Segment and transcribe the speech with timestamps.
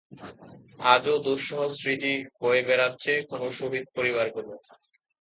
[0.85, 4.53] আজও দুঃসহ স্মৃতি বয়ে বেড়াচ্ছে কোন শহীদ পরিবারগুলো?